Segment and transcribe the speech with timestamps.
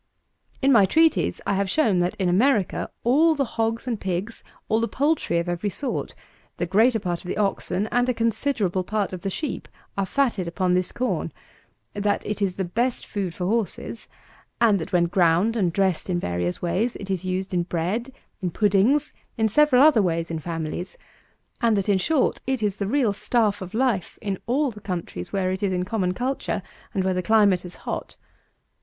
[0.63, 4.81] In my treatise, I have shown that, in America, all the hogs and pigs, all
[4.81, 6.15] the poultry of every sort,
[6.57, 10.47] the greater part of the oxen, and a considerable part of the sheep, are fatted
[10.47, 11.31] upon this corn;
[11.93, 14.07] that it is the best food for horses;
[14.59, 18.49] and that, when ground and dressed in various ways, it is used in bread, in
[18.49, 20.97] puddings, in several other ways in families;
[21.61, 25.31] and that, in short, it is the real staff of life, in all the countries
[25.31, 28.15] where it is in common culture, and where the climate is hot.